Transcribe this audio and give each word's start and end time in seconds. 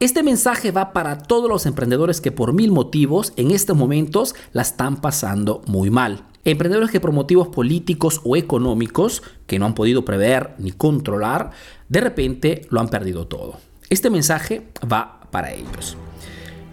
Este 0.00 0.22
mensaje 0.22 0.70
va 0.70 0.94
para 0.94 1.18
todos 1.18 1.50
los 1.50 1.66
emprendedores 1.66 2.22
que 2.22 2.32
por 2.32 2.54
mil 2.54 2.72
motivos 2.72 3.34
en 3.36 3.50
estos 3.50 3.76
momentos 3.76 4.34
la 4.54 4.62
están 4.62 5.02
pasando 5.02 5.60
muy 5.66 5.90
mal. 5.90 6.24
Emprendedores 6.46 6.90
que 6.90 7.00
por 7.00 7.12
motivos 7.12 7.48
políticos 7.48 8.22
o 8.24 8.34
económicos 8.34 9.22
que 9.46 9.58
no 9.58 9.66
han 9.66 9.74
podido 9.74 10.06
prever 10.06 10.54
ni 10.56 10.72
controlar, 10.72 11.50
de 11.90 12.00
repente 12.00 12.66
lo 12.70 12.80
han 12.80 12.88
perdido 12.88 13.26
todo. 13.26 13.58
Este 13.90 14.08
mensaje 14.08 14.68
va 14.90 15.20
para 15.30 15.52
ellos. 15.52 15.98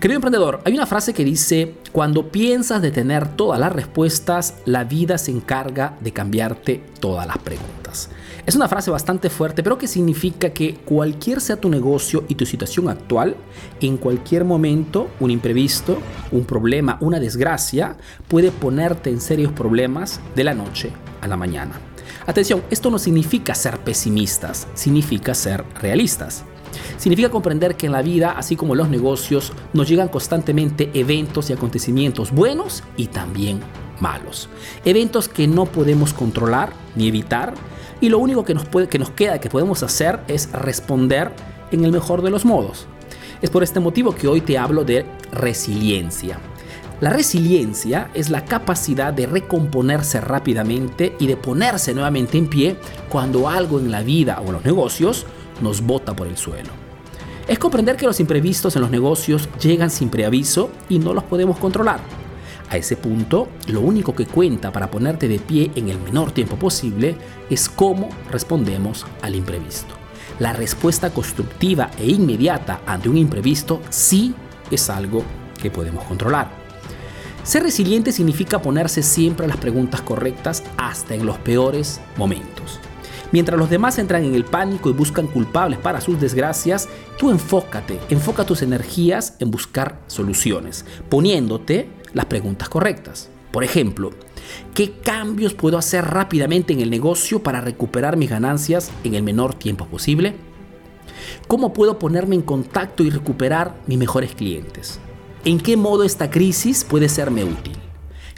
Querido 0.00 0.18
emprendedor, 0.18 0.60
hay 0.64 0.74
una 0.74 0.86
frase 0.86 1.12
que 1.12 1.24
dice, 1.24 1.74
cuando 1.90 2.30
piensas 2.30 2.80
de 2.80 2.92
tener 2.92 3.34
todas 3.34 3.58
las 3.58 3.72
respuestas, 3.72 4.54
la 4.64 4.84
vida 4.84 5.18
se 5.18 5.32
encarga 5.32 5.96
de 6.00 6.12
cambiarte 6.12 6.84
todas 7.00 7.26
las 7.26 7.38
preguntas. 7.38 8.08
Es 8.46 8.54
una 8.54 8.68
frase 8.68 8.92
bastante 8.92 9.28
fuerte, 9.28 9.64
pero 9.64 9.76
que 9.76 9.88
significa 9.88 10.50
que 10.50 10.76
cualquier 10.76 11.40
sea 11.40 11.56
tu 11.56 11.68
negocio 11.68 12.24
y 12.28 12.36
tu 12.36 12.46
situación 12.46 12.88
actual, 12.88 13.34
en 13.80 13.96
cualquier 13.96 14.44
momento 14.44 15.08
un 15.18 15.32
imprevisto, 15.32 15.98
un 16.30 16.44
problema, 16.44 16.96
una 17.00 17.18
desgracia 17.18 17.96
puede 18.28 18.52
ponerte 18.52 19.10
en 19.10 19.20
serios 19.20 19.50
problemas 19.50 20.20
de 20.36 20.44
la 20.44 20.54
noche 20.54 20.92
a 21.20 21.26
la 21.26 21.36
mañana. 21.36 21.72
Atención, 22.24 22.62
esto 22.70 22.88
no 22.88 23.00
significa 23.00 23.52
ser 23.52 23.78
pesimistas, 23.80 24.68
significa 24.74 25.34
ser 25.34 25.64
realistas. 25.80 26.44
Significa 26.98 27.30
comprender 27.30 27.76
que 27.76 27.86
en 27.86 27.92
la 27.92 28.02
vida, 28.02 28.32
así 28.36 28.56
como 28.56 28.74
en 28.74 28.78
los 28.78 28.88
negocios, 28.90 29.52
nos 29.72 29.88
llegan 29.88 30.08
constantemente 30.08 30.90
eventos 30.94 31.48
y 31.48 31.52
acontecimientos 31.52 32.32
buenos 32.32 32.82
y 32.96 33.06
también 33.06 33.60
malos. 34.00 34.48
Eventos 34.84 35.28
que 35.28 35.46
no 35.46 35.66
podemos 35.66 36.12
controlar 36.12 36.72
ni 36.96 37.06
evitar 37.06 37.54
y 38.00 38.08
lo 38.08 38.18
único 38.18 38.44
que 38.44 38.54
nos, 38.54 38.64
puede, 38.64 38.88
que 38.88 38.98
nos 38.98 39.10
queda 39.10 39.40
que 39.40 39.48
podemos 39.48 39.82
hacer 39.84 40.20
es 40.26 40.50
responder 40.52 41.30
en 41.70 41.84
el 41.84 41.92
mejor 41.92 42.22
de 42.22 42.30
los 42.30 42.44
modos. 42.44 42.86
Es 43.42 43.50
por 43.50 43.62
este 43.62 43.78
motivo 43.78 44.14
que 44.14 44.26
hoy 44.26 44.40
te 44.40 44.58
hablo 44.58 44.84
de 44.84 45.06
resiliencia. 45.30 46.38
La 47.00 47.10
resiliencia 47.10 48.10
es 48.12 48.28
la 48.28 48.44
capacidad 48.44 49.12
de 49.12 49.26
recomponerse 49.26 50.20
rápidamente 50.20 51.14
y 51.20 51.28
de 51.28 51.36
ponerse 51.36 51.94
nuevamente 51.94 52.38
en 52.38 52.48
pie 52.48 52.76
cuando 53.08 53.48
algo 53.48 53.78
en 53.78 53.92
la 53.92 54.02
vida 54.02 54.40
o 54.40 54.46
en 54.46 54.54
los 54.54 54.64
negocios 54.64 55.26
nos 55.60 55.80
bota 55.80 56.16
por 56.16 56.26
el 56.26 56.36
suelo. 56.36 56.87
Es 57.48 57.58
comprender 57.58 57.96
que 57.96 58.04
los 58.04 58.20
imprevistos 58.20 58.76
en 58.76 58.82
los 58.82 58.90
negocios 58.90 59.48
llegan 59.58 59.88
sin 59.88 60.10
preaviso 60.10 60.70
y 60.90 60.98
no 60.98 61.14
los 61.14 61.24
podemos 61.24 61.56
controlar. 61.56 61.98
A 62.68 62.76
ese 62.76 62.94
punto, 62.94 63.48
lo 63.68 63.80
único 63.80 64.14
que 64.14 64.26
cuenta 64.26 64.70
para 64.70 64.90
ponerte 64.90 65.28
de 65.28 65.38
pie 65.38 65.70
en 65.74 65.88
el 65.88 65.98
menor 65.98 66.30
tiempo 66.32 66.56
posible 66.56 67.16
es 67.48 67.70
cómo 67.70 68.10
respondemos 68.30 69.06
al 69.22 69.34
imprevisto. 69.34 69.94
La 70.38 70.52
respuesta 70.52 71.08
constructiva 71.08 71.90
e 71.98 72.10
inmediata 72.10 72.82
ante 72.84 73.08
un 73.08 73.16
imprevisto 73.16 73.80
sí 73.88 74.34
es 74.70 74.90
algo 74.90 75.24
que 75.60 75.70
podemos 75.70 76.04
controlar. 76.04 76.50
Ser 77.44 77.62
resiliente 77.62 78.12
significa 78.12 78.60
ponerse 78.60 79.02
siempre 79.02 79.48
las 79.48 79.56
preguntas 79.56 80.02
correctas 80.02 80.62
hasta 80.76 81.14
en 81.14 81.24
los 81.24 81.38
peores 81.38 81.98
momentos. 82.18 82.78
Mientras 83.30 83.58
los 83.58 83.68
demás 83.68 83.98
entran 83.98 84.24
en 84.24 84.34
el 84.34 84.44
pánico 84.44 84.88
y 84.88 84.94
buscan 84.94 85.26
culpables 85.26 85.78
para 85.78 86.00
sus 86.00 86.18
desgracias, 86.18 86.88
tú 87.18 87.30
enfócate, 87.30 88.00
enfoca 88.08 88.46
tus 88.46 88.62
energías 88.62 89.36
en 89.38 89.50
buscar 89.50 90.00
soluciones, 90.06 90.86
poniéndote 91.10 91.90
las 92.14 92.24
preguntas 92.24 92.70
correctas. 92.70 93.28
Por 93.52 93.64
ejemplo, 93.64 94.10
¿qué 94.74 94.92
cambios 94.92 95.52
puedo 95.52 95.76
hacer 95.76 96.04
rápidamente 96.06 96.72
en 96.72 96.80
el 96.80 96.90
negocio 96.90 97.42
para 97.42 97.60
recuperar 97.60 98.16
mis 98.16 98.30
ganancias 98.30 98.90
en 99.04 99.14
el 99.14 99.22
menor 99.22 99.54
tiempo 99.54 99.86
posible? 99.86 100.36
¿Cómo 101.46 101.72
puedo 101.72 101.98
ponerme 101.98 102.34
en 102.34 102.42
contacto 102.42 103.02
y 103.02 103.10
recuperar 103.10 103.74
mis 103.86 103.98
mejores 103.98 104.34
clientes? 104.34 105.00
¿En 105.44 105.60
qué 105.60 105.76
modo 105.76 106.04
esta 106.04 106.30
crisis 106.30 106.84
puede 106.84 107.08
serme 107.08 107.44
útil? 107.44 107.76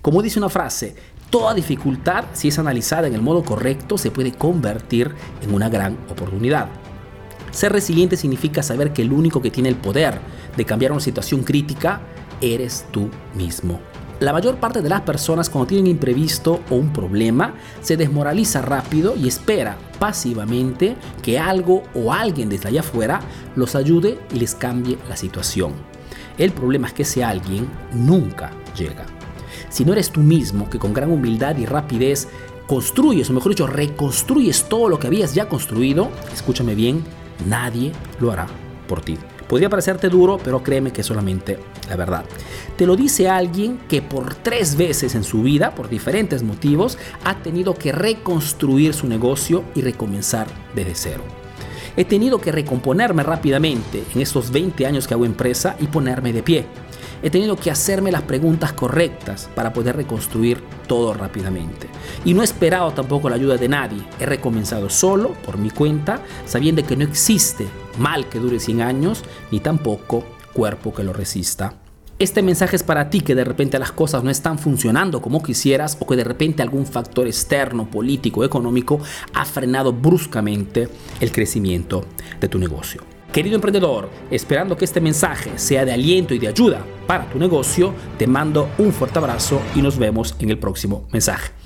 Como 0.00 0.22
dice 0.22 0.38
una 0.38 0.48
frase, 0.48 0.94
Toda 1.30 1.52
dificultad, 1.52 2.24
si 2.32 2.48
es 2.48 2.58
analizada 2.58 3.06
en 3.06 3.14
el 3.14 3.20
modo 3.20 3.42
correcto, 3.44 3.98
se 3.98 4.10
puede 4.10 4.32
convertir 4.32 5.14
en 5.42 5.52
una 5.52 5.68
gran 5.68 5.98
oportunidad. 6.08 6.68
Ser 7.50 7.72
resiliente 7.72 8.16
significa 8.16 8.62
saber 8.62 8.94
que 8.94 9.02
el 9.02 9.12
único 9.12 9.42
que 9.42 9.50
tiene 9.50 9.68
el 9.68 9.76
poder 9.76 10.20
de 10.56 10.64
cambiar 10.64 10.92
una 10.92 11.02
situación 11.02 11.42
crítica 11.42 12.00
eres 12.40 12.86
tú 12.90 13.10
mismo. 13.34 13.78
La 14.20 14.32
mayor 14.32 14.56
parte 14.56 14.80
de 14.80 14.88
las 14.88 15.02
personas 15.02 15.50
cuando 15.50 15.68
tienen 15.68 15.86
imprevisto 15.86 16.60
o 16.70 16.74
un 16.74 16.92
problema 16.92 17.54
se 17.82 17.96
desmoraliza 17.96 18.62
rápido 18.62 19.14
y 19.14 19.28
espera 19.28 19.76
pasivamente 19.98 20.96
que 21.22 21.38
algo 21.38 21.82
o 21.94 22.12
alguien 22.12 22.48
desde 22.48 22.68
allá 22.68 22.80
afuera 22.80 23.20
los 23.54 23.74
ayude 23.76 24.18
y 24.34 24.38
les 24.38 24.54
cambie 24.54 24.98
la 25.08 25.16
situación. 25.16 25.74
El 26.38 26.52
problema 26.52 26.88
es 26.88 26.94
que 26.94 27.02
ese 27.02 27.22
alguien 27.22 27.68
nunca 27.92 28.50
llega. 28.76 29.17
Si 29.68 29.84
no 29.84 29.92
eres 29.92 30.10
tú 30.10 30.20
mismo 30.20 30.68
que 30.68 30.78
con 30.78 30.92
gran 30.92 31.10
humildad 31.10 31.56
y 31.56 31.66
rapidez 31.66 32.28
construyes, 32.66 33.30
o 33.30 33.32
mejor 33.32 33.52
dicho, 33.52 33.66
reconstruyes 33.66 34.68
todo 34.68 34.88
lo 34.88 34.98
que 34.98 35.06
habías 35.06 35.34
ya 35.34 35.48
construido, 35.48 36.10
escúchame 36.32 36.74
bien, 36.74 37.02
nadie 37.46 37.92
lo 38.20 38.30
hará 38.30 38.46
por 38.86 39.00
ti. 39.00 39.16
Podría 39.48 39.70
parecerte 39.70 40.10
duro, 40.10 40.38
pero 40.42 40.62
créeme 40.62 40.92
que 40.92 41.00
es 41.00 41.06
solamente 41.06 41.58
la 41.88 41.96
verdad. 41.96 42.24
Te 42.76 42.86
lo 42.86 42.96
dice 42.96 43.28
alguien 43.30 43.78
que 43.88 44.02
por 44.02 44.34
tres 44.34 44.76
veces 44.76 45.14
en 45.14 45.24
su 45.24 45.42
vida, 45.42 45.74
por 45.74 45.88
diferentes 45.88 46.42
motivos, 46.42 46.98
ha 47.24 47.36
tenido 47.42 47.74
que 47.74 47.92
reconstruir 47.92 48.92
su 48.92 49.08
negocio 49.08 49.64
y 49.74 49.80
recomenzar 49.80 50.46
desde 50.74 50.94
cero. 50.94 51.22
He 51.96 52.04
tenido 52.04 52.40
que 52.40 52.52
recomponerme 52.52 53.22
rápidamente 53.22 54.04
en 54.14 54.20
estos 54.20 54.52
20 54.52 54.86
años 54.86 55.08
que 55.08 55.14
hago 55.14 55.24
empresa 55.24 55.76
y 55.80 55.86
ponerme 55.86 56.32
de 56.32 56.42
pie. 56.42 56.66
He 57.22 57.30
tenido 57.30 57.56
que 57.56 57.70
hacerme 57.70 58.12
las 58.12 58.22
preguntas 58.22 58.72
correctas 58.72 59.48
para 59.54 59.72
poder 59.72 59.96
reconstruir 59.96 60.62
todo 60.86 61.14
rápidamente. 61.14 61.88
Y 62.24 62.34
no 62.34 62.42
he 62.42 62.44
esperado 62.44 62.92
tampoco 62.92 63.28
la 63.28 63.36
ayuda 63.36 63.56
de 63.56 63.68
nadie. 63.68 64.02
He 64.20 64.26
recomenzado 64.26 64.88
solo, 64.88 65.32
por 65.44 65.58
mi 65.58 65.70
cuenta, 65.70 66.20
sabiendo 66.46 66.84
que 66.84 66.96
no 66.96 67.04
existe 67.04 67.66
mal 67.98 68.28
que 68.28 68.38
dure 68.38 68.60
100 68.60 68.82
años, 68.82 69.24
ni 69.50 69.60
tampoco 69.60 70.24
cuerpo 70.52 70.94
que 70.94 71.04
lo 71.04 71.12
resista 71.12 71.74
este 72.18 72.42
mensaje 72.42 72.74
es 72.74 72.82
para 72.82 73.10
ti 73.10 73.20
que 73.20 73.36
de 73.36 73.44
repente 73.44 73.78
las 73.78 73.92
cosas 73.92 74.24
no 74.24 74.30
están 74.30 74.58
funcionando 74.58 75.22
como 75.22 75.40
quisieras 75.40 75.96
o 76.00 76.06
que 76.06 76.16
de 76.16 76.24
repente 76.24 76.62
algún 76.62 76.84
factor 76.84 77.28
externo, 77.28 77.88
político, 77.88 78.44
económico 78.44 78.98
ha 79.34 79.44
frenado 79.44 79.92
bruscamente 79.92 80.88
el 81.20 81.30
crecimiento 81.30 82.04
de 82.40 82.48
tu 82.48 82.58
negocio. 82.58 83.07
Querido 83.32 83.56
emprendedor, 83.56 84.08
esperando 84.30 84.76
que 84.76 84.86
este 84.86 85.02
mensaje 85.02 85.58
sea 85.58 85.84
de 85.84 85.92
aliento 85.92 86.32
y 86.32 86.38
de 86.38 86.48
ayuda 86.48 86.82
para 87.06 87.28
tu 87.28 87.38
negocio, 87.38 87.92
te 88.16 88.26
mando 88.26 88.70
un 88.78 88.90
fuerte 88.90 89.18
abrazo 89.18 89.60
y 89.74 89.82
nos 89.82 89.98
vemos 89.98 90.34
en 90.38 90.48
el 90.48 90.58
próximo 90.58 91.06
mensaje. 91.12 91.57